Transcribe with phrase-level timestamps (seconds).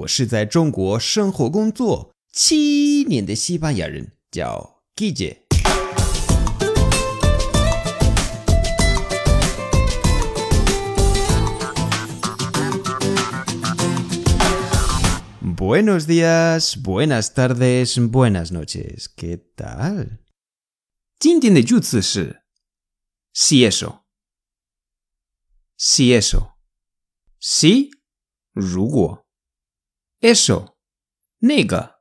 [0.00, 5.38] 我是在中国生活工作七年的西班牙人，叫 Guille。
[15.42, 19.06] Buenos días, buenas tardes, buenas noches.
[19.14, 20.20] ¿Qué tal?
[21.18, 22.42] 今天的句子是
[23.34, 24.00] si eso,
[25.76, 26.52] si eso,
[27.38, 27.90] si
[28.54, 29.19] 如果
[30.20, 30.74] eso
[31.38, 32.00] 那个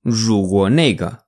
[0.00, 1.26] 如果那个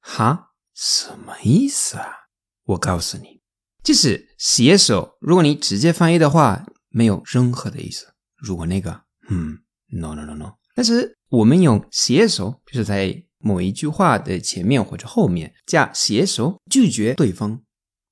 [0.00, 2.28] 哈什么意思啊？
[2.64, 3.42] 我告诉你，
[3.82, 8.14] 就是 si eso，如果你直接翻译的话，没有任何的意思。
[8.36, 10.54] 如果那个，嗯，no no no no。
[10.74, 17.62] 但是我们用 si eso，就是在某一句话的前面或者后面加 si eso，拒绝对方，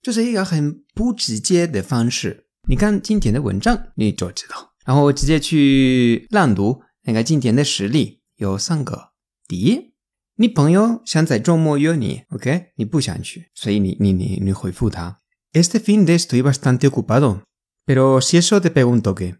[0.00, 2.48] 这是一个很不直接的方式。
[2.68, 4.71] 你看今天的文章，你就知道。
[4.85, 9.11] 然后直接去朗读那个今天的实例有三个。
[9.47, 9.93] 第一，
[10.35, 12.71] 你朋友想在周末约你，OK？
[12.75, 15.21] 你不想去，所以你你你你回复他：
[15.53, 17.43] Este fin de estoy bastante ocupado,
[17.85, 19.37] pero si eso te pego un toque。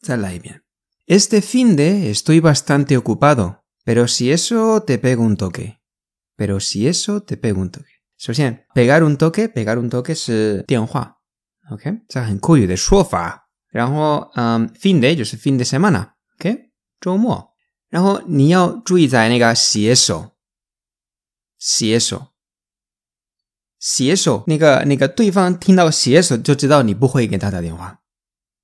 [0.00, 0.62] 再来一遍：
[1.06, 7.36] Este fin de estoy bastante ocupado, pero si eso te pego un toque。pero si eso te
[7.36, 7.86] pego un toque。
[8.18, 11.18] 首先，pegar un toque，pegar un toque 是电话，
[11.70, 12.00] OK？
[12.08, 13.47] 这很口语的说法。
[13.69, 16.69] 然后，嗯，fin de 就是 fin de semana，OK？
[16.99, 17.53] 周末。
[17.89, 20.31] 然后你要注意在那个携手，
[21.57, 22.27] 携手，
[23.79, 27.99] 携手，那个那个对方听到携手就知道你不会给他打电话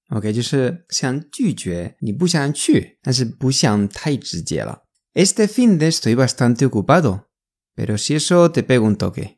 [0.09, 0.31] ，OK？
[0.31, 4.83] 就是想拒绝，你不想去，但是不想太直接了。
[5.13, 7.27] Este fin de estoy bastante ocupado,
[7.75, 9.37] pero si eso te pego un toque。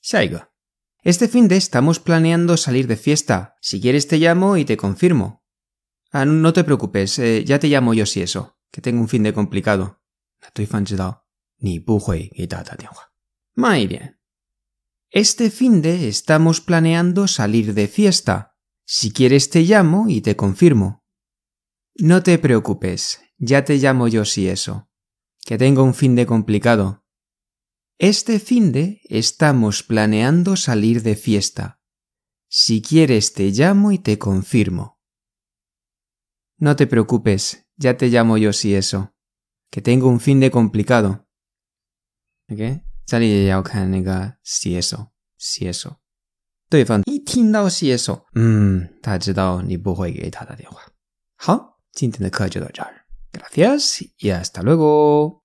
[0.00, 0.48] 下一个
[1.04, 3.56] Este fin de estamos planeando salir de fiesta.
[3.60, 5.44] Si quieres te llamo y te confirmo.
[6.12, 9.24] Ah, no te preocupes, eh, ya te llamo yo si eso, que tengo un fin
[9.24, 10.00] de complicado.
[13.56, 14.20] Muy bien.
[15.10, 18.56] Este fin de estamos planeando salir de fiesta.
[18.86, 21.04] Si quieres te llamo y te confirmo.
[21.96, 24.88] No te preocupes, ya te llamo yo si eso,
[25.44, 27.01] que tengo un fin de complicado.
[27.99, 31.79] Este fin de estamos planeando salir de fiesta.
[32.49, 34.99] Si quieres te llamo y te confirmo.
[36.59, 39.13] No te preocupes, ya te llamo yo si eso.
[39.69, 41.27] Que tengo un fin de complicado.
[42.49, 45.97] OK，这里也要看那个 si eso si eso。
[46.69, 50.81] 对方一听到 si eso，嗯，他知道你不会给他打电话。
[51.35, 53.05] 好，今天的课就到这儿。
[53.33, 55.40] Gracias y hasta luego。